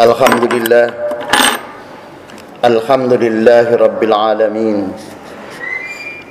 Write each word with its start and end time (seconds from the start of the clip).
Alhamdulillah 0.00 0.86
Alhamdulillah 2.64 3.68
Rabbil 3.76 4.16
Alamin 4.16 4.96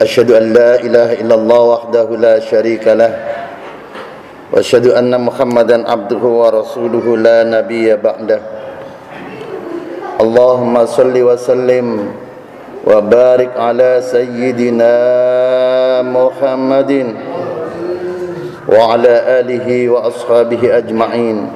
Asyadu 0.02 0.34
an 0.42 0.58
la 0.58 0.82
ilaha 0.82 1.14
illallah 1.22 1.62
wahdahu 1.70 2.18
la 2.18 2.42
sharika 2.42 2.98
lah 2.98 3.14
Wa 4.50 4.58
asyadu 4.58 4.98
anna 4.98 5.22
muhammadan 5.22 5.86
abduhu 5.86 6.42
wa 6.42 6.50
rasuluhu 6.50 7.14
la 7.14 7.46
nabiya 7.46 8.02
ba'dah 8.02 8.42
Allahumma 10.18 10.90
salli 10.90 11.22
wa 11.22 11.38
sallim 11.38 12.10
Wa 12.82 12.98
barik 13.06 13.54
ala 13.54 14.02
sayyidina 14.02 14.98
Alihi 18.70 19.90
wa 19.90 20.06
ashabihi 20.06 20.70
ajma'in 20.70 21.50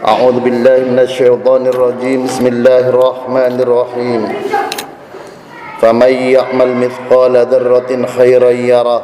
أعوذ 0.00 0.40
بالله 0.40 0.96
من 0.96 1.00
الشيطان 1.04 1.68
الرجيم. 1.68 2.24
بسم 2.24 2.44
الله 2.48 2.88
الرحمن 2.88 3.54
الرحيم. 3.60 4.22
فمن 5.80 6.12
يعمل 6.36 6.70
مثقال 6.76 7.34
ذرة 7.52 7.90
خيرا 8.16 8.50
يره. 8.50 9.02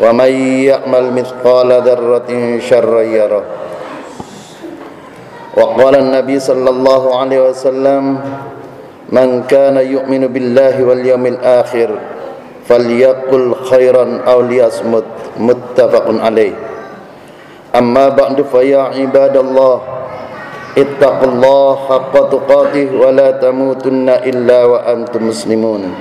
ومن 0.00 0.32
يعمل 0.68 1.04
مثقال 1.16 1.70
ذرة 1.80 2.30
شرا 2.60 3.02
يره. 3.08 3.44
وقال 5.56 5.94
النبي 5.96 6.36
صلى 6.40 6.70
الله 6.70 7.02
عليه 7.20 7.40
وسلم 7.48 8.02
من 9.16 9.28
كان 9.48 9.76
يؤمن 9.80 10.28
بالله 10.28 10.76
واليوم 10.84 11.24
الآخر 11.26 11.88
falyaqul 12.66 13.54
khairan 13.66 14.22
aw 14.26 14.42
liyasmut 14.42 15.06
muttafaqun 15.38 16.18
alaih 16.20 16.54
amma 17.72 18.10
ba'du 18.10 18.42
fa 18.46 18.60
ya 18.66 18.92
ibadallah 18.94 19.80
ittaqullaha 20.76 21.88
haqqa 21.88 22.22
tuqatih 22.28 22.92
wa 22.92 23.08
la 23.14 23.32
tamutunna 23.38 24.26
illa 24.28 24.60
wa 24.66 24.78
antum 24.84 25.32
muslimun 25.32 25.94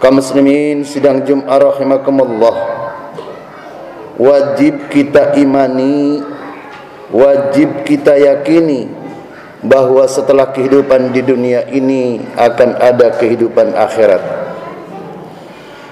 kaum 0.00 0.16
muslimin 0.16 0.82
sidang 0.82 1.22
Jumat 1.28 1.60
rahimakumullah. 1.60 2.80
Wajib 4.16 4.88
kita 4.92 5.36
imani 5.36 6.20
wajib 7.12 7.84
kita 7.84 8.16
yakini 8.16 8.88
bahwa 9.60 10.08
setelah 10.08 10.52
kehidupan 10.52 11.12
di 11.12 11.20
dunia 11.20 11.68
ini 11.68 12.20
akan 12.36 12.80
ada 12.80 13.12
kehidupan 13.16 13.76
akhirat 13.76 14.49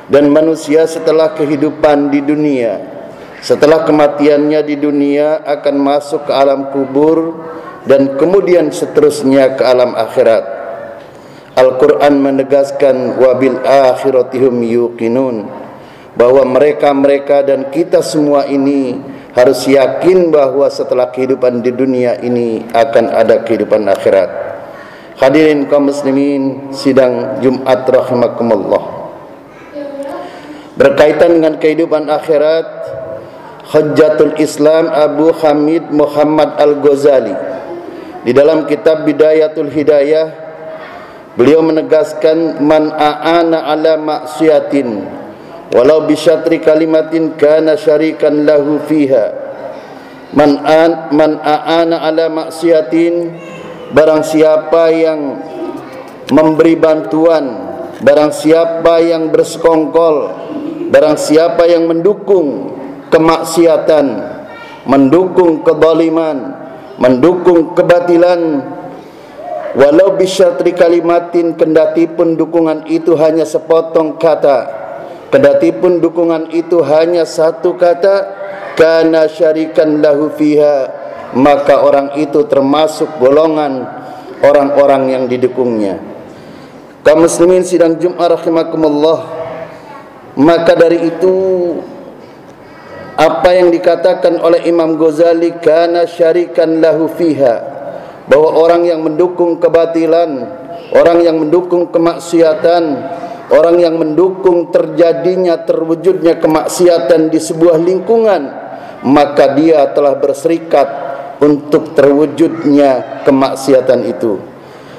dan 0.08 0.32
manusia 0.32 0.88
setelah 0.88 1.36
kehidupan 1.36 2.08
di 2.08 2.20
dunia 2.24 2.98
setelah 3.38 3.86
kematiannya 3.86 4.60
di 4.66 4.76
dunia 4.78 5.42
akan 5.46 5.74
masuk 5.78 6.26
ke 6.26 6.32
alam 6.34 6.74
kubur 6.74 7.46
dan 7.86 8.18
kemudian 8.18 8.74
seterusnya 8.74 9.54
ke 9.54 9.62
alam 9.62 9.94
akhirat. 9.94 10.58
Al-Quran 11.58 12.22
menegaskan 12.22 13.18
wabil 13.18 13.58
akhiratihum 13.62 14.62
yuqinun 14.62 15.46
bahwa 16.14 16.42
mereka-mereka 16.46 17.46
dan 17.46 17.70
kita 17.70 18.02
semua 18.02 18.46
ini 18.46 18.98
harus 19.34 19.66
yakin 19.70 20.34
bahwa 20.34 20.66
setelah 20.70 21.10
kehidupan 21.14 21.62
di 21.62 21.70
dunia 21.70 22.18
ini 22.18 22.66
akan 22.74 23.10
ada 23.10 23.42
kehidupan 23.46 23.86
akhirat. 23.86 24.30
Hadirin 25.18 25.66
kaum 25.66 25.90
muslimin 25.90 26.70
sidang 26.74 27.42
Jumat 27.42 27.86
rahimakumullah. 27.86 28.97
Berkaitan 30.78 31.42
dengan 31.42 31.58
kehidupan 31.58 32.06
akhirat, 32.06 32.66
Hujjatul 33.74 34.38
Islam 34.38 34.94
Abu 34.94 35.34
Hamid 35.34 35.90
Muhammad 35.90 36.54
Al-Ghazali. 36.54 37.34
Di 38.22 38.30
dalam 38.30 38.62
kitab 38.62 39.02
Bidayatul 39.02 39.74
Hidayah 39.74 40.30
beliau 41.34 41.66
menegaskan 41.66 42.62
man 42.62 42.94
aana 42.94 43.66
ala 43.66 43.98
maksiatin 43.98 45.02
walau 45.74 46.06
bisyatri 46.06 46.62
kalimatin 46.62 47.34
kana 47.34 47.74
syarikan 47.74 48.46
lahu 48.46 48.78
fiha. 48.86 49.34
Man 50.30 50.62
an 50.62 51.10
man 51.10 51.42
aana 51.42 52.06
ala 52.06 52.30
maksiatin 52.30 53.34
barang 53.90 54.22
siapa 54.22 54.94
yang 54.94 55.42
memberi 56.30 56.78
bantuan 56.78 57.68
barang 57.98 58.30
siapa 58.30 59.02
yang 59.02 59.34
bersekongkol 59.34 60.47
barang 60.88 61.16
siapa 61.20 61.68
yang 61.68 61.88
mendukung 61.88 62.72
kemaksiatan, 63.12 64.06
mendukung 64.88 65.64
kezaliman, 65.64 66.56
mendukung 66.96 67.76
kebatilan 67.76 68.64
walau 69.76 70.16
bisyatri 70.16 70.72
kalimatin 70.72 71.54
kendati 71.54 72.08
pun 72.08 72.34
dukungan 72.34 72.88
itu 72.88 73.14
hanya 73.16 73.44
sepotong 73.44 74.16
kata. 74.16 74.76
Kendati 75.28 75.76
pun 75.76 76.00
dukungan 76.00 76.48
itu 76.56 76.80
hanya 76.80 77.28
satu 77.28 77.76
kata 77.76 78.32
kana 78.80 79.28
syarikan 79.28 80.00
lahu 80.00 80.32
fiha 80.32 80.88
maka 81.36 81.84
orang 81.84 82.16
itu 82.16 82.48
termasuk 82.48 83.20
golongan 83.20 83.84
orang-orang 84.40 85.12
yang 85.12 85.24
didukungnya. 85.28 86.00
Kaum 87.04 87.24
muslimin 87.24 87.60
sidang 87.60 88.00
Jumat 88.00 88.40
rahimakumullah 88.40 89.37
maka 90.38 90.78
dari 90.78 91.10
itu 91.10 91.34
apa 93.18 93.50
yang 93.50 93.74
dikatakan 93.74 94.38
oleh 94.38 94.62
Imam 94.70 94.94
Ghazali 94.94 95.58
kana 95.58 96.06
syarikan 96.06 96.78
lahu 96.78 97.10
fiha. 97.10 97.76
Bahwa 98.30 98.60
orang 98.60 98.84
yang 98.84 99.00
mendukung 99.02 99.56
kebatilan 99.58 100.46
orang 100.92 101.24
yang 101.24 101.40
mendukung 101.40 101.88
kemaksiatan 101.88 102.84
orang 103.48 103.76
yang 103.80 103.96
mendukung 103.96 104.68
terjadinya 104.68 105.64
terwujudnya 105.64 106.36
kemaksiatan 106.36 107.32
di 107.32 107.40
sebuah 107.40 107.80
lingkungan 107.80 108.42
maka 109.08 109.56
dia 109.56 109.88
telah 109.96 110.20
berserikat 110.20 111.08
untuk 111.40 111.96
terwujudnya 111.96 113.24
kemaksiatan 113.24 114.04
itu. 114.04 114.36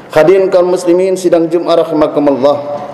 Hadirin 0.09 0.49
kaum 0.49 0.73
muslimin 0.73 1.13
sidang 1.13 1.45
Jumat 1.53 1.85
rahimakumullah 1.85 2.88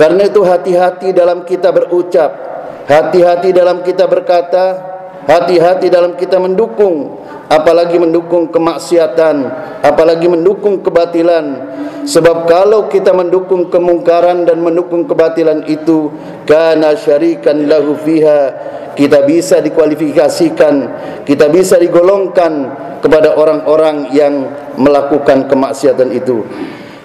karena 0.00 0.24
itu 0.24 0.40
hati-hati 0.40 1.12
dalam 1.12 1.44
kita 1.44 1.68
berucap 1.68 2.50
Hati-hati 2.90 3.54
dalam 3.54 3.86
kita 3.86 4.10
berkata, 4.10 4.82
hati-hati 5.22 5.86
dalam 5.86 6.18
kita 6.18 6.42
mendukung, 6.42 7.22
apalagi 7.46 8.02
mendukung 8.02 8.50
kemaksiatan, 8.50 9.46
apalagi 9.78 10.26
mendukung 10.26 10.82
kebatilan. 10.82 11.70
Sebab 12.02 12.50
kalau 12.50 12.90
kita 12.90 13.14
mendukung 13.14 13.70
kemungkaran 13.70 14.42
dan 14.42 14.58
mendukung 14.58 15.06
kebatilan 15.06 15.62
itu, 15.70 16.10
kana 16.50 16.98
syarikan 16.98 17.70
lahu 17.70 17.94
fiha, 17.94 18.58
kita 18.98 19.22
bisa 19.22 19.62
dikualifikasikan, 19.62 20.74
kita 21.22 21.46
bisa 21.46 21.78
digolongkan 21.78 22.74
kepada 22.98 23.38
orang-orang 23.38 24.10
yang 24.10 24.50
melakukan 24.74 25.46
kemaksiatan 25.46 26.10
itu. 26.10 26.42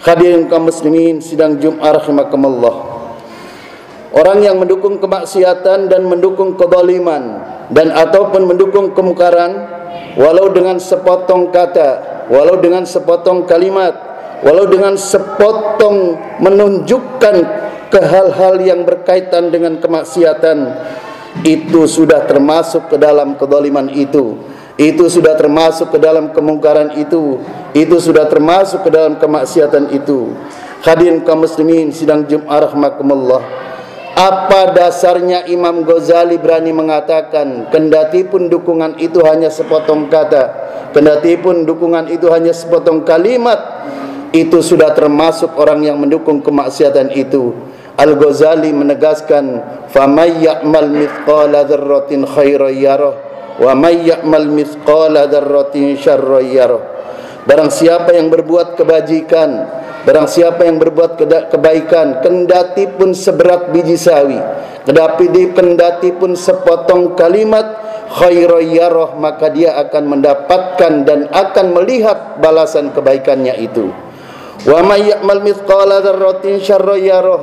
Hadirin 0.06 0.46
kaum 0.46 0.70
muslimin 0.70 1.18
sidang 1.18 1.58
Jumat 1.58 1.98
rahimakumullah. 1.98 2.94
Orang 4.14 4.46
yang 4.46 4.62
mendukung 4.62 5.02
kemaksiatan 5.02 5.90
dan 5.90 6.06
mendukung 6.06 6.54
kezaliman 6.54 7.42
dan 7.74 7.90
ataupun 7.90 8.46
mendukung 8.46 8.94
kemungkaran 8.94 9.66
walau 10.14 10.54
dengan 10.54 10.78
sepotong 10.78 11.50
kata, 11.50 12.22
walau 12.30 12.62
dengan 12.62 12.86
sepotong 12.86 13.50
kalimat, 13.50 13.98
walau 14.46 14.70
dengan 14.70 14.94
sepotong 14.94 16.22
menunjukkan 16.38 17.36
ke 17.90 17.98
hal-hal 17.98 18.62
yang 18.62 18.86
berkaitan 18.86 19.50
dengan 19.50 19.82
kemaksiatan 19.82 20.86
itu 21.42 21.90
sudah 21.90 22.30
termasuk 22.30 22.94
ke 22.94 23.02
dalam 23.02 23.42
kezaliman 23.42 23.90
itu 23.90 24.38
itu 24.76 25.08
sudah 25.08 25.40
termasuk 25.40 25.96
ke 25.96 26.00
dalam 26.00 26.36
kemungkaran 26.36 27.00
itu. 27.00 27.40
Itu 27.72 28.00
sudah 28.00 28.28
termasuk 28.28 28.88
ke 28.88 28.90
dalam 28.92 29.16
kemaksiatan 29.20 29.92
itu. 29.96 30.36
Hadirin 30.84 31.24
kaum 31.24 31.48
muslimin 31.48 31.90
sidang 31.96 32.28
Jumat 32.30 32.70
rahmakumullah 32.70 33.66
apa 34.16 34.72
dasarnya 34.72 35.44
Imam 35.52 35.84
Ghazali 35.84 36.40
berani 36.40 36.72
mengatakan 36.72 37.68
kendati 37.68 38.24
pun 38.24 38.48
dukungan 38.48 38.96
itu 38.96 39.20
hanya 39.28 39.52
sepotong 39.52 40.08
kata, 40.08 40.44
kendati 40.96 41.36
pun 41.36 41.68
dukungan 41.68 42.08
itu 42.08 42.32
hanya 42.32 42.56
sepotong 42.56 43.04
kalimat, 43.04 43.60
itu 44.32 44.64
sudah 44.64 44.96
termasuk 44.96 45.52
orang 45.60 45.84
yang 45.84 46.00
mendukung 46.00 46.40
kemaksiatan 46.40 47.12
itu. 47.12 47.52
Al-Ghazali 48.00 48.72
menegaskan, 48.72 49.60
"Famay 49.92 50.48
ya'mal 50.48 50.96
mithqala 50.96 51.68
dzarratin 51.68 52.24
khairan 52.24 52.72
yarah 52.72 53.35
wa 53.60 53.72
may 53.76 54.08
ya'mal 54.08 54.48
mithqala 54.52 55.28
dzarratin 55.28 55.96
syarran 56.00 56.46
yarah." 56.48 56.84
Barang 57.46 57.70
siapa 57.70 58.18
yang 58.18 58.34
berbuat 58.34 58.74
kebajikan 58.74 59.50
Barang 60.06 60.30
siapa 60.30 60.70
yang 60.70 60.78
berbuat 60.78 61.18
kebaikan 61.50 62.22
kendati 62.22 62.86
pun 62.94 63.18
seberat 63.18 63.74
biji 63.74 63.98
sawi, 63.98 64.38
kendati 64.86 65.26
kendati 65.50 66.14
pun 66.14 66.38
sepotong 66.38 67.18
kalimat 67.18 67.82
khairayyarah 68.14 69.18
maka 69.18 69.50
dia 69.50 69.74
akan 69.82 70.14
mendapatkan 70.14 70.94
dan 71.10 71.26
akan 71.34 71.74
melihat 71.74 72.38
balasan 72.38 72.94
kebaikannya 72.94 73.58
itu. 73.58 73.90
Wa 74.70 74.86
may 74.86 75.10
ya'mal 75.10 75.42
mithqala 75.42 76.06
dzarratin 76.06 76.62
syarrayyarah 76.62 77.42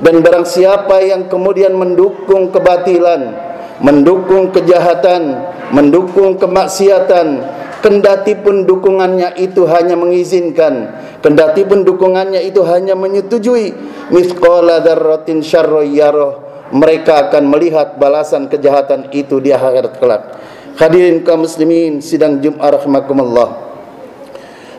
dan 0.00 0.24
barang 0.24 0.48
siapa 0.48 1.04
yang 1.04 1.28
kemudian 1.28 1.76
mendukung 1.76 2.48
kebatilan, 2.48 3.47
mendukung 3.78 4.50
kejahatan, 4.50 5.42
mendukung 5.70 6.38
kemaksiatan, 6.38 7.42
kendati 7.82 8.34
pun 8.38 8.66
dukungannya 8.66 9.38
itu 9.38 9.62
hanya 9.70 9.94
mengizinkan 9.94 10.90
kendati 11.22 11.66
pun 11.66 11.82
dukungannya 11.82 12.42
itu 12.46 12.62
hanya 12.66 12.94
menyetujui 12.94 13.74
mithqala 14.10 14.82
dzarratin 14.82 15.42
syarrayyarah 15.42 16.48
mereka 16.74 17.28
akan 17.28 17.48
melihat 17.48 17.96
balasan 17.96 18.46
kejahatan 18.46 19.08
itu 19.16 19.40
di 19.40 19.56
akhirat 19.56 19.96
kelak. 19.96 20.22
Hadirin 20.76 21.24
kaum 21.24 21.48
muslimin 21.48 22.04
sidang 22.04 22.44
Jumat 22.44 22.76
rahimakumullah. 22.76 23.72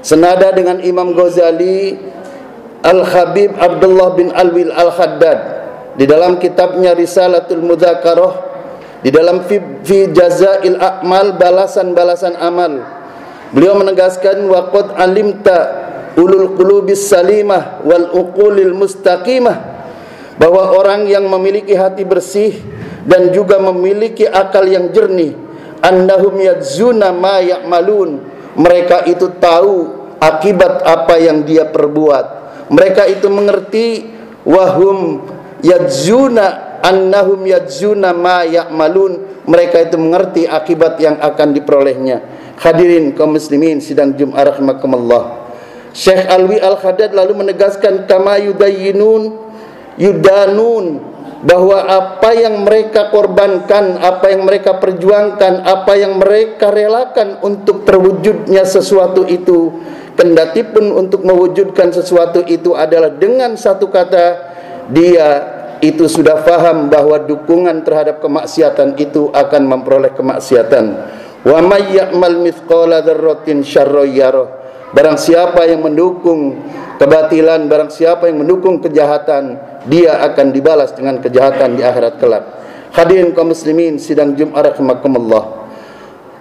Senada 0.06 0.54
dengan 0.54 0.80
Imam 0.80 1.12
Ghazali 1.12 1.98
Al-Habib 2.86 3.52
Abdullah 3.60 4.16
bin 4.16 4.32
Alwil 4.32 4.72
Al-Haddad 4.72 5.40
di 6.00 6.08
dalam 6.08 6.40
kitabnya 6.40 6.96
Risalatul 6.96 7.60
Mudzakarah 7.60 8.49
di 9.00 9.10
dalam 9.10 9.48
fi, 9.48 9.60
fi 9.88 10.12
jazail 10.12 10.76
a'mal 10.76 11.40
balasan-balasan 11.40 12.36
amal. 12.36 12.84
Beliau 13.56 13.80
menegaskan 13.80 14.44
waqad 14.46 14.94
alimta 15.00 15.58
ulul 16.20 16.54
qulubis 16.60 17.08
salimah 17.08 17.80
wal 17.88 18.12
uqulil 18.12 18.76
mustaqimah. 18.76 19.80
Bahwa 20.40 20.72
orang 20.76 21.08
yang 21.08 21.28
memiliki 21.28 21.76
hati 21.76 22.08
bersih 22.08 22.60
dan 23.04 23.32
juga 23.36 23.60
memiliki 23.60 24.24
akal 24.24 24.64
yang 24.68 24.92
jernih 24.96 25.36
annahum 25.84 26.36
yadzuna 26.40 27.12
ma 27.16 27.40
ya'malun. 27.40 28.24
Mereka 28.60 29.08
itu 29.08 29.32
tahu 29.40 29.96
akibat 30.20 30.84
apa 30.84 31.16
yang 31.20 31.48
dia 31.48 31.68
perbuat. 31.68 32.26
Mereka 32.72 33.08
itu 33.08 33.28
mengerti 33.32 33.88
wahum 34.44 35.24
yadzuna 35.64 36.69
annahum 36.82 37.44
yadzuna 37.46 38.16
ma 38.16 38.44
ya'malun. 38.46 39.44
Mereka 39.50 39.90
itu 39.90 39.98
mengerti 39.98 40.42
akibat 40.46 41.02
yang 41.02 41.18
akan 41.18 41.56
diperolehnya. 41.58 42.18
Hadirin 42.60 43.16
kaum 43.16 43.34
muslimin 43.34 43.80
sidang 43.80 44.14
Jumat 44.14 44.54
rahimakumullah. 44.54 45.50
Syekh 45.96 46.28
Alwi 46.30 46.62
Al-Haddad 46.62 47.16
lalu 47.18 47.34
menegaskan 47.46 48.06
kama 48.06 48.38
yudayyinun 48.38 49.34
yudanun 49.98 51.02
bahwa 51.40 51.88
apa 51.88 52.36
yang 52.36 52.68
mereka 52.68 53.08
korbankan, 53.16 53.96
apa 54.04 54.28
yang 54.28 54.44
mereka 54.44 54.76
perjuangkan, 54.76 55.64
apa 55.64 55.94
yang 55.96 56.20
mereka 56.20 56.68
relakan 56.68 57.40
untuk 57.40 57.88
terwujudnya 57.88 58.68
sesuatu 58.68 59.24
itu, 59.24 59.72
kendati 60.20 60.68
pun 60.68 60.92
untuk 60.92 61.24
mewujudkan 61.24 61.96
sesuatu 61.96 62.44
itu 62.44 62.76
adalah 62.76 63.08
dengan 63.08 63.56
satu 63.56 63.88
kata 63.88 64.52
dia 64.92 65.59
itu 65.80 66.12
sudah 66.12 66.44
faham 66.44 66.92
bahwa 66.92 67.16
dukungan 67.24 67.84
terhadap 67.88 68.20
kemaksiatan 68.20 69.00
itu 69.00 69.32
akan 69.32 69.64
memperoleh 69.64 70.12
kemaksiatan. 70.12 70.86
Wa 71.48 71.64
may 71.64 71.96
ya'mal 71.96 72.44
mithqala 72.44 73.00
dzarratin 73.00 73.64
Barang 74.90 75.22
siapa 75.22 75.70
yang 75.70 75.86
mendukung 75.86 76.60
kebatilan, 76.98 77.70
barang 77.70 77.94
siapa 77.94 78.28
yang 78.28 78.44
mendukung 78.44 78.82
kejahatan, 78.82 79.56
dia 79.88 80.20
akan 80.26 80.52
dibalas 80.52 80.92
dengan 80.92 81.22
kejahatan 81.24 81.80
di 81.80 81.86
akhirat 81.86 82.20
kelak. 82.20 82.44
Hadirin 82.92 83.32
kaum 83.38 83.54
muslimin 83.54 84.02
sidang 84.02 84.34
Jumat 84.34 84.74
rahimakumullah. 84.74 85.70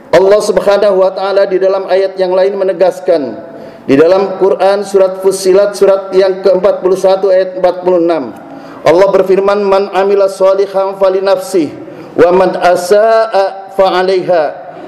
Allah 0.08 0.40
Subhanahu 0.40 1.04
wa 1.04 1.12
taala 1.12 1.44
di 1.44 1.60
dalam 1.60 1.84
ayat 1.86 2.16
yang 2.16 2.32
lain 2.32 2.56
menegaskan 2.56 3.36
di 3.84 3.94
dalam 3.94 4.40
Quran 4.40 4.80
surat 4.80 5.20
Fussilat 5.20 5.76
surat 5.76 6.08
yang 6.16 6.40
ke-41 6.40 7.20
ayat 7.28 7.50
46. 7.60 8.47
Allah 8.88 9.08
berfirman 9.12 9.60
man 9.68 9.92
amila 9.92 10.32
shalihan 10.32 10.96
fali 10.96 11.20
nafsi 11.20 11.68
wa 12.16 12.32
man 12.32 12.56
asaa 12.56 13.76
fa 13.76 14.00
'alaiha. 14.00 14.44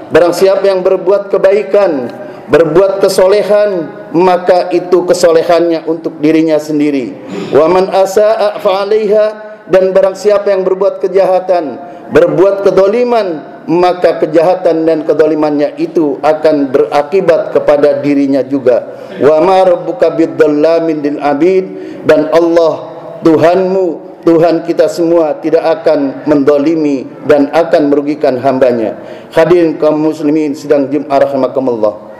Barang 0.09 0.33
siapa 0.33 0.65
yang 0.67 0.81
berbuat 0.81 1.29
kebaikan 1.31 2.09
berbuat 2.51 2.99
kesolehan 2.99 3.87
maka 4.11 4.67
itu 4.75 5.07
kesolehannya 5.07 5.87
untuk 5.87 6.19
dirinya 6.19 6.59
sendiri 6.59 7.15
wa 7.55 7.71
man 7.71 7.87
asaa 7.87 8.59
fa'alaiha 8.59 9.25
dan 9.71 9.95
barang 9.95 10.19
siapa 10.19 10.51
yang 10.51 10.67
berbuat 10.67 10.99
kejahatan 10.99 11.79
berbuat 12.11 12.67
kedoliman 12.67 13.27
maka 13.71 14.19
kejahatan 14.19 14.83
dan 14.83 15.07
kedolimannya 15.07 15.79
itu 15.79 16.19
akan 16.19 16.75
berakibat 16.75 17.55
kepada 17.55 18.03
dirinya 18.03 18.43
juga 18.43 18.99
wa 19.23 19.39
ma 19.39 19.63
rabbuka 19.63 20.11
bidzallamin 20.11 20.99
lil 20.99 21.17
abid 21.23 21.65
dan 22.03 22.27
Allah 22.35 22.90
Tuhanmu 23.21 24.11
Tuhan 24.21 24.61
kita 24.65 24.85
semua 24.85 25.37
tidak 25.41 25.81
akan 25.81 26.29
mendolimi 26.29 27.09
dan 27.25 27.49
akan 27.49 27.89
merugikan 27.89 28.37
hambanya. 28.37 28.97
Hadirin 29.33 29.81
kaum 29.81 29.97
muslimin 29.97 30.53
sedang 30.53 30.87
Jumat 30.93 31.25
rahimakumullah. 31.25 32.13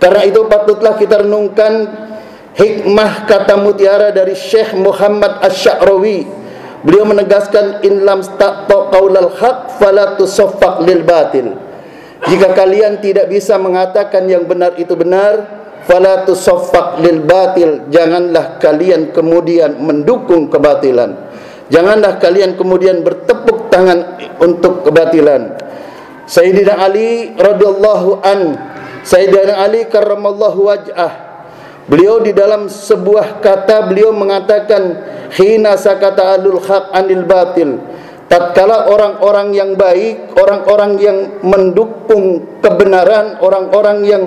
Karena 0.00 0.22
itu 0.24 0.44
patutlah 0.48 0.96
kita 0.96 1.24
renungkan 1.24 1.88
hikmah 2.56 3.28
kata 3.28 3.60
mutiara 3.60 4.12
dari 4.12 4.36
Syekh 4.36 4.76
Muhammad 4.76 5.40
Asy-Sya'rawi. 5.44 6.28
Beliau 6.84 7.08
menegaskan 7.08 7.84
in 7.84 8.04
lam 8.04 8.24
taqta 8.36 8.92
qaulal 8.92 9.32
haq 9.36 9.80
fala 9.80 10.16
lil 10.84 11.02
batil. 11.04 11.56
Jika 12.24 12.56
kalian 12.56 13.04
tidak 13.04 13.28
bisa 13.28 13.60
mengatakan 13.60 14.24
yang 14.24 14.48
benar 14.48 14.76
itu 14.80 14.96
benar, 14.96 15.55
fala 15.86 16.26
lil 17.00 17.18
batil. 17.24 17.88
Janganlah 17.88 18.58
kalian 18.58 19.14
kemudian 19.14 19.78
mendukung 19.78 20.50
kebatilan. 20.52 21.14
Janganlah 21.70 22.18
kalian 22.22 22.54
kemudian 22.54 23.02
bertepuk 23.02 23.70
tangan 23.70 24.18
untuk 24.38 24.86
kebatilan. 24.86 25.56
Sayyidina 26.26 26.82
Ali 26.82 27.38
radhiyallahu 27.38 28.18
an 28.26 28.58
Sayyidina 29.06 29.62
Ali 29.62 29.86
karramallahu 29.86 30.66
waj'ah 30.66 31.26
Beliau 31.86 32.18
di 32.18 32.34
dalam 32.34 32.66
sebuah 32.66 33.38
kata 33.38 33.86
beliau 33.86 34.10
mengatakan 34.10 34.98
hina 35.38 35.78
sakata 35.78 36.34
alul 36.34 36.58
haq 36.58 36.90
anil 36.90 37.22
batil 37.22 37.78
tatkala 38.26 38.90
orang-orang 38.90 39.54
yang 39.54 39.70
baik 39.78 40.34
orang-orang 40.34 40.98
yang 40.98 41.18
mendukung 41.46 42.42
kebenaran 42.58 43.38
orang-orang 43.38 43.98
yang 44.02 44.22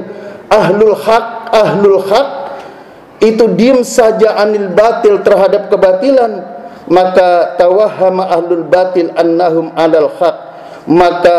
ahlul 0.48 0.96
haq 0.96 1.39
ahlul 1.52 2.02
haq 2.06 2.28
itu 3.20 3.46
diam 3.60 3.84
saja 3.84 4.40
anil 4.40 4.72
batil 4.72 5.20
terhadap 5.24 5.68
kebatilan 5.68 6.60
maka 6.90 7.56
tawahhama 7.56 8.26
ahlul 8.28 8.66
batil 8.66 9.14
annahum 9.14 9.72
alal 9.78 10.10
haq. 10.18 10.36
Maka 10.90 11.38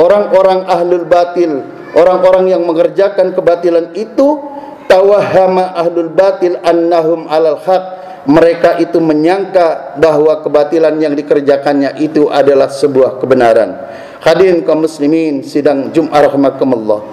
orang-orang 0.00 0.64
ahlul 0.66 1.04
batil 1.04 1.60
orang-orang 1.92 2.56
yang 2.56 2.64
mengerjakan 2.64 3.36
kebatilan 3.36 3.92
itu 3.92 4.40
tawahama 4.88 5.76
ahlul 5.76 6.10
batil 6.10 6.56
annahum 6.64 7.28
alal 7.28 7.60
haq. 7.60 7.84
Mereka 8.26 8.82
itu 8.82 8.98
menyangka 8.98 9.94
bahwa 10.02 10.42
kebatilan 10.42 10.98
yang 10.98 11.14
dikerjakannya 11.14 12.02
itu 12.02 12.26
adalah 12.26 12.66
sebuah 12.66 13.22
kebenaran. 13.22 13.78
Hadirin 14.18 14.66
kaum 14.66 14.82
muslimin 14.82 15.46
sidang 15.46 15.94
Jumat 15.94 16.26
rahimakumullah 16.26 17.06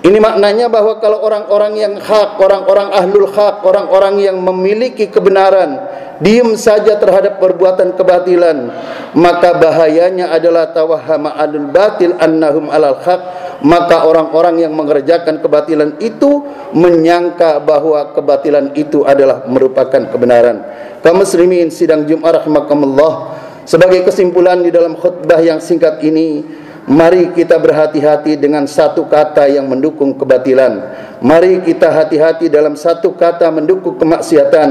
ini 0.00 0.16
maknanya 0.16 0.72
bahwa 0.72 0.96
kalau 0.96 1.20
orang-orang 1.20 1.72
yang 1.76 1.94
hak, 2.00 2.40
orang-orang 2.40 2.88
ahlul 2.88 3.28
hak, 3.28 3.60
orang-orang 3.60 4.24
yang 4.24 4.36
memiliki 4.40 5.12
kebenaran 5.12 5.76
diam 6.24 6.56
saja 6.56 6.96
terhadap 6.96 7.36
perbuatan 7.36 7.92
kebatilan, 7.96 8.72
maka 9.12 9.56
bahayanya 9.60 10.32
adalah 10.32 10.72
tawahama 10.72 11.36
ahlul 11.36 11.68
batil 11.68 12.16
annahum 12.16 12.72
alal 12.72 12.96
haq 13.00 13.50
maka 13.60 14.08
orang-orang 14.08 14.64
yang 14.64 14.72
mengerjakan 14.72 15.40
kebatilan 15.40 16.00
itu 16.00 16.48
menyangka 16.72 17.60
bahwa 17.60 18.12
kebatilan 18.16 18.72
itu 18.72 19.04
adalah 19.04 19.44
merupakan 19.44 20.00
kebenaran. 20.08 20.64
Kaum 21.04 21.20
muslimin 21.20 21.68
sidang 21.68 22.08
Jumat 22.08 22.40
rahimakumullah. 22.40 23.36
Sebagai 23.68 24.02
kesimpulan 24.08 24.64
di 24.64 24.72
dalam 24.72 24.96
khutbah 24.96 25.38
yang 25.38 25.60
singkat 25.60 26.00
ini, 26.02 26.42
mari 26.90 27.30
kita 27.30 27.54
berhati-hati 27.62 28.34
dengan 28.34 28.66
satu 28.66 29.06
kata 29.06 29.46
yang 29.46 29.70
mendukung 29.70 30.18
kebatilan. 30.18 30.82
Mari 31.22 31.62
kita 31.62 31.86
hati-hati 31.94 32.50
dalam 32.50 32.74
satu 32.74 33.14
kata 33.14 33.46
mendukung 33.54 33.94
kemaksiatan. 33.94 34.70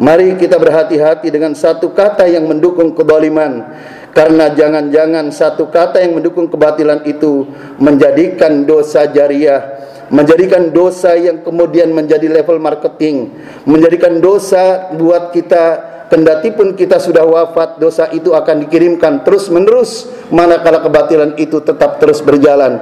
Mari 0.00 0.40
kita 0.40 0.56
berhati-hati 0.56 1.28
dengan 1.28 1.52
satu 1.52 1.92
kata 1.92 2.24
yang 2.24 2.48
mendukung 2.48 2.96
kedoliman. 2.96 3.68
Karena 4.16 4.48
jangan-jangan 4.50 5.28
satu 5.28 5.68
kata 5.68 6.00
yang 6.00 6.16
mendukung 6.16 6.48
kebatilan 6.48 7.04
itu 7.04 7.44
menjadikan 7.76 8.64
dosa 8.64 9.04
jariah 9.04 9.78
menjadikan 10.08 10.72
dosa 10.72 11.12
yang 11.20 11.44
kemudian 11.44 11.92
menjadi 11.92 12.32
level 12.32 12.56
marketing, 12.56 13.28
menjadikan 13.68 14.20
dosa 14.24 14.88
buat 14.96 15.36
kita 15.36 15.87
kendati 16.08 16.52
pun 16.52 16.74
kita 16.74 16.98
sudah 16.98 17.24
wafat 17.24 17.78
dosa 17.78 18.08
itu 18.10 18.32
akan 18.32 18.66
dikirimkan 18.66 19.22
terus 19.22 19.52
menerus 19.52 20.08
manakala 20.32 20.80
kebatilan 20.82 21.36
itu 21.36 21.60
tetap 21.62 22.00
terus 22.00 22.24
berjalan. 22.24 22.80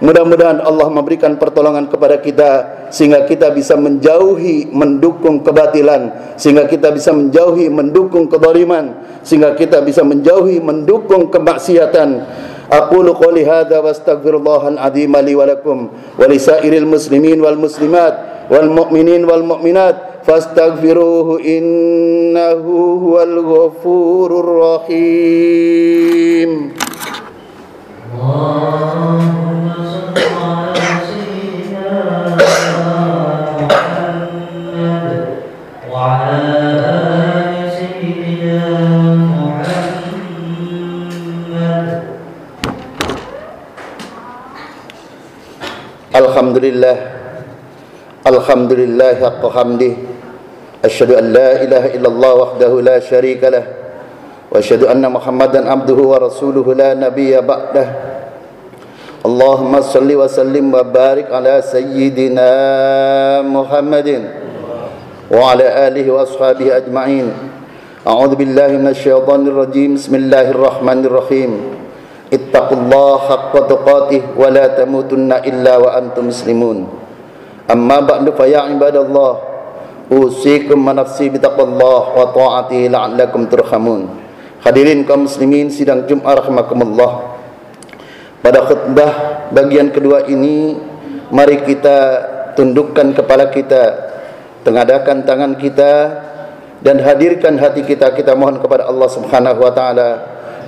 Mudah-mudahan 0.00 0.64
Allah 0.64 0.88
memberikan 0.88 1.36
pertolongan 1.36 1.84
kepada 1.92 2.16
kita 2.24 2.50
sehingga 2.88 3.28
kita 3.28 3.52
bisa 3.52 3.76
menjauhi 3.76 4.72
mendukung 4.72 5.44
kebatilan. 5.44 6.34
Sehingga 6.40 6.64
kita 6.64 6.88
bisa 6.88 7.12
menjauhi 7.12 7.68
mendukung 7.68 8.24
kedoliman 8.24 8.96
sehingga 9.20 9.52
kita 9.52 9.84
bisa 9.84 10.00
menjauhi 10.00 10.56
mendukung 10.60 11.28
kemaksiatan. 11.28 12.24
Aqulu 12.72 13.12
qali 13.12 13.44
hadza 13.44 13.84
wastaghfirullahal 13.84 14.80
azim 14.80 15.12
li 15.20 15.34
wa 15.36 15.44
lakum 15.44 15.92
wa 15.92 16.24
lisairil 16.24 16.88
muslimin 16.88 17.36
wal 17.42 17.58
muslimat 17.58 18.14
فاستغفروه 20.30 21.42
إنه 21.42 22.62
هو 23.02 23.14
الغفور 23.22 24.30
الرحيم. 24.40 26.50
اللهم 28.14 29.66
صل 29.90 30.14
على 30.14 30.86
سيدنا 31.10 31.90
محمد 33.58 35.10
وعلى 35.90 36.78
آل 36.78 37.74
سيدنا 37.74 38.70
محمد. 39.34 41.86
الحمد 46.14 46.56
لله. 46.66 46.96
الحمد 48.30 48.72
لله 48.72 49.14
حق 49.26 49.42
حمده. 49.58 49.94
أشهد 50.80 51.10
أن 51.12 51.26
لا 51.36 51.60
إله 51.60 51.84
إلا 52.00 52.08
الله 52.08 52.32
وحده 52.34 52.72
لا 52.80 52.96
شريك 53.04 53.44
له 53.44 53.64
وأشهد 54.48 54.88
أن 54.88 55.04
محمدا 55.12 55.60
عبده 55.70 55.98
ورسوله 56.00 56.66
لا 56.74 56.96
نبي 56.96 57.36
بعده. 57.36 57.88
اللهم 59.20 59.72
صل 59.84 60.08
وسلم 60.08 60.72
وبارك 60.72 61.28
على 61.28 61.60
سيدنا 61.60 62.48
محمد 63.44 64.08
وعلى 65.28 65.66
آله 65.88 66.06
وأصحابه 66.08 66.66
أجمعين. 66.76 67.28
أعوذ 68.08 68.32
بالله 68.40 68.70
من 68.80 68.88
الشيطان 68.96 69.44
الرجيم. 69.52 70.00
بسم 70.00 70.14
الله 70.16 70.56
الرحمن 70.56 71.00
الرحيم. 71.04 71.50
اتقوا 72.32 72.78
الله 72.80 73.12
حق 73.28 73.54
تقاته 73.68 74.22
ولا 74.32 74.66
تموتن 74.80 75.32
إلا 75.44 75.76
وأنتم 75.76 76.24
مسلمون. 76.32 76.78
أما 77.68 78.00
بعد 78.00 78.32
فيا 78.32 78.58
عباد 78.72 78.96
الله 78.96 79.49
usikum 80.10 80.82
manafsi 80.82 81.30
bitaqallah 81.30 82.02
wa 82.18 82.26
ta'ati 82.34 82.90
la'allakum 82.90 83.46
turhamun. 83.46 84.10
Hadirin 84.60 85.06
kaum 85.06 85.24
muslimin 85.24 85.72
sidang 85.72 86.04
Jumat 86.04 86.44
rahmakumullah 86.44 87.40
pada 88.44 88.60
khutbah 88.68 89.12
bagian 89.54 89.88
kedua 89.88 90.28
ini 90.28 90.76
mari 91.32 91.64
kita 91.64 91.96
tundukkan 92.58 93.16
kepala 93.16 93.48
kita 93.48 94.10
tengadakan 94.66 95.24
tangan 95.24 95.56
kita 95.56 95.92
dan 96.84 97.00
hadirkan 97.00 97.56
hati 97.56 97.86
kita. 97.86 98.12
Kita 98.12 98.36
mohon 98.36 98.60
kepada 98.60 98.90
Allah 98.90 99.08
subhanahu 99.08 99.64
wa 99.64 99.72
ta'ala. 99.72 100.10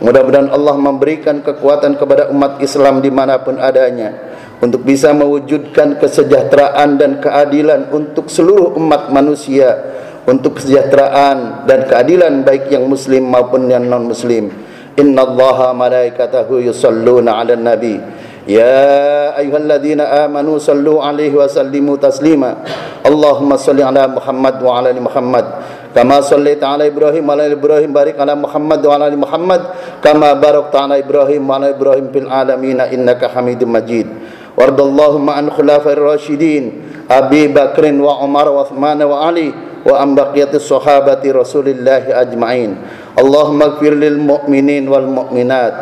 Mudah-mudahan 0.03 0.51
Allah 0.51 0.75
memberikan 0.79 1.45
kekuatan 1.45 1.95
kepada 1.95 2.33
umat 2.33 2.59
Islam 2.59 2.99
di 3.05 3.11
mana 3.13 3.39
pun 3.39 3.55
adanya 3.61 4.33
untuk 4.63 4.87
bisa 4.87 5.11
mewujudkan 5.11 5.99
kesejahteraan 5.99 6.95
dan 6.95 7.19
keadilan 7.19 7.91
untuk 7.91 8.31
seluruh 8.31 8.79
umat 8.79 9.11
manusia 9.11 9.75
untuk 10.23 10.63
kesejahteraan 10.63 11.67
dan 11.67 11.83
keadilan 11.91 12.47
baik 12.47 12.71
yang 12.71 12.87
muslim 12.87 13.27
maupun 13.27 13.67
yang 13.67 13.83
non 13.91 14.07
muslim 14.07 14.55
innallaha 14.97 15.73
malaikatahu 15.73 16.63
yusalluna 16.63 17.43
'alan 17.43 17.65
nabi. 17.65 17.97
Ya 18.43 19.39
ayyuhalladzina 19.39 20.27
amanu 20.27 20.59
sallu 20.59 20.99
'alaihi 20.99 21.35
wa 21.35 21.47
sallimu 21.47 21.95
taslima. 21.99 22.59
Allahumma 23.07 23.55
salli 23.59 23.87
'ala 23.87 24.11
muhammad 24.11 24.59
wa 24.59 24.79
'ala 24.79 24.91
muhammad. 24.99 25.47
Kama 25.95 26.19
sallaita 26.27 26.67
'ala 26.75 26.91
ibrahim 26.91 27.23
wa 27.23 27.39
'ala 27.39 27.51
ibrahim 27.51 27.91
barik 27.95 28.19
'ala 28.19 28.35
muhammad 28.35 28.83
wa 28.83 28.93
'ala 28.99 29.15
muhammad. 29.15 29.63
Kama 30.03 30.35
barakta 30.39 30.87
'ala 30.87 30.99
ibrahim 30.99 31.43
wa 31.47 31.55
'ala 31.59 31.71
ibrahim 31.71 32.11
fil 32.11 32.27
alamin 32.27 32.83
innaka 32.91 33.31
hamidum 33.31 33.71
majid 33.71 34.11
وارض 34.57 34.81
اللهم 34.81 35.31
عن 35.31 35.51
خلافة 35.51 35.93
الراشدين 35.93 36.65
أبي 37.11 37.49
بكر 37.49 37.85
وعمر 37.89 38.47
وعثمان 38.49 39.03
وعلي 39.03 39.49
وعن 39.87 40.15
بقية 40.15 40.53
الصحابة 40.55 41.23
رسول 41.27 41.69
الله 41.69 42.21
أجمعين. 42.21 42.77
اللهم 43.19 43.63
اغفر 43.63 43.93
للمؤمنين 43.95 44.89
والمؤمنات 44.89 45.75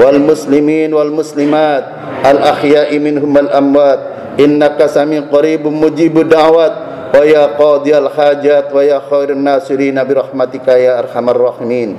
والمسلمين 0.00 0.94
والمسلمات 0.94 1.84
الأحياء 2.26 2.98
منهم 2.98 3.38
الأموات 3.38 4.00
إنك 4.40 4.86
سميع 4.86 5.20
قريب 5.32 5.66
مجيب 5.66 6.18
الدعوات. 6.18 6.72
ويا 7.12 7.60
قاضي 7.60 7.92
الحاجات 7.92 8.72
ويا 8.72 9.00
خير 9.10 9.36
الناصرين 9.36 10.00
برحمتك 10.00 10.68
يا 10.68 11.04
أرحم 11.04 11.26
الراحمين. 11.28 11.90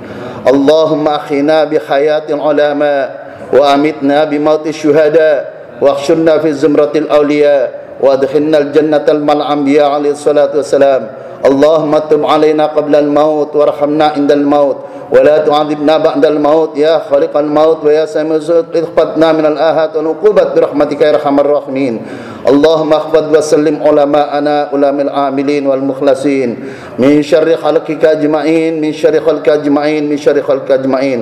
اللهم 0.42 1.04
أحينا 1.08 1.64
بحياة 1.70 2.26
العلماء 2.34 3.04
وأمتنا 3.54 4.24
بموت 4.24 4.66
الشهداء. 4.66 5.53
واخشرنا 5.80 6.38
في 6.38 6.52
زمرة 6.52 6.92
الأولياء 6.94 7.84
وادخلنا 8.00 8.58
الجنة 8.58 9.06
مع 9.08 9.32
الأنبياء 9.32 9.90
عليه 9.90 10.10
الصلاة 10.10 10.52
والسلام. 10.56 11.02
اللهم 11.44 11.92
تب 11.98 12.24
علينا 12.24 12.66
قبل 12.66 12.94
الموت 12.96 13.56
وارحمنا 13.56 14.04
عند 14.04 14.32
الموت. 14.32 14.76
ولا 15.12 15.38
تعذبنا 15.38 15.98
بعد 15.98 16.24
الموت 16.26 16.80
يا 16.80 16.98
خالق 17.10 17.36
الموت 17.36 17.84
ويا 17.84 18.04
سامي 18.08 18.34
الزهد 18.40 18.72
اخفضنا 18.76 19.32
من 19.32 19.46
الآهات 19.46 19.96
والعقوبات 19.96 20.56
برحمتك 20.56 21.00
يا 21.00 21.10
أرحم 21.14 21.36
الراحمين. 21.40 21.94
اللهم 22.48 22.92
اخفض 22.92 23.24
وسلم 23.36 23.84
علماءنا 23.84 24.68
علماء 24.72 25.04
العاملين 25.06 25.66
والمخلصين. 25.66 26.50
من 26.98 27.22
شر 27.22 27.56
خلقك 27.56 28.04
أجمعين 28.04 28.80
من 28.80 28.92
شر 28.92 29.20
خلقك 29.20 29.48
أجمعين 29.48 30.08
من 30.08 30.16
شر 30.16 30.42
خلقك 30.42 30.70
أجمعين. 30.70 31.20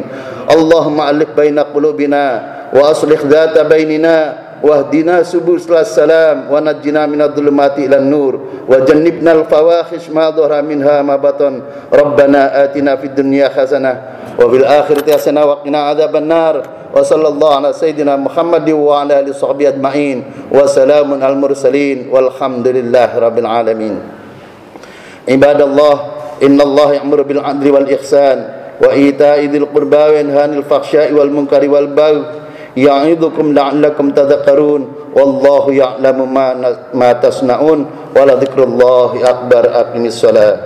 اللهم 0.51 0.99
ألف 1.01 1.29
بين 1.37 1.59
قلوبنا 1.59 2.25
وأصلح 2.73 3.21
ذات 3.27 3.57
بيننا 3.67 4.17
واهدنا 4.63 5.23
سبل 5.23 5.59
السلام 5.71 6.47
ونجنا 6.51 7.07
من 7.07 7.21
الظلمات 7.23 7.79
إلى 7.79 7.97
النور 7.97 8.41
وجنبنا 8.69 9.33
الفواحش 9.33 10.11
ما 10.11 10.31
ظهر 10.31 10.63
منها 10.63 11.03
ما 11.03 11.17
بطن. 11.17 11.61
ربنا 11.93 12.65
آتنا 12.65 12.97
في 12.97 13.07
الدنيا 13.07 13.49
حسنة 13.49 13.93
وفي 14.39 14.57
الآخرة 14.57 15.13
حسنة 15.13 15.45
وقنا 15.45 15.79
عذاب 15.79 16.17
النار. 16.17 16.63
وصلى 16.95 17.29
الله 17.29 17.51
على 17.55 17.73
سيدنا 17.73 18.17
محمد 18.17 18.71
وعلى 18.71 19.21
آله 19.21 19.31
وصحبه 19.31 19.69
أجمعين. 19.69 20.19
وسلام 20.55 21.09
على 21.23 21.33
المرسلين. 21.33 22.09
والحمد 22.13 22.67
لله 22.69 23.11
رب 23.19 23.39
العالمين. 23.39 23.95
عباد 25.29 25.61
الله 25.63 25.97
إن 26.43 26.61
الله 26.61 26.89
يأمر 26.95 27.23
بالعدل 27.23 27.71
والإحسان 27.71 28.39
وإيتاء 28.83 29.39
ذي 29.45 29.59
القربى 29.59 29.97
وينهى 29.97 30.43
عن 30.43 30.53
الفحشاء 30.55 31.13
والمنكر 31.13 31.63
والبغي 31.71 32.23
يعظكم 32.77 33.47
لعلكم 33.53 34.11
تذكرون 34.11 34.83
والله 35.17 35.65
يعلم 35.73 36.35
ما 36.35 36.77
ما 36.95 37.13
تصنعون 37.13 37.87
ولذكر 38.17 38.61
الله 38.65 39.11
أكبر 39.31 39.63
أقم 39.81 40.05
الصلاة. 40.07 40.57